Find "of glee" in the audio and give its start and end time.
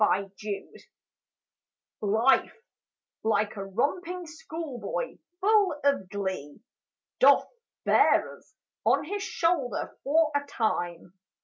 5.83-6.59